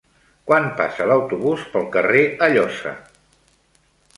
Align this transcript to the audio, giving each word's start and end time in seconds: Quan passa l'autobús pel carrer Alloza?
Quan 0.51 0.63
passa 0.79 1.07
l'autobús 1.11 1.67
pel 1.75 1.85
carrer 1.99 2.25
Alloza? 2.47 2.95